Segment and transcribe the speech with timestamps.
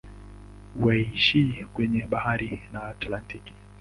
[0.75, 3.53] Unaishia kwenye bahari ya Atlantiki.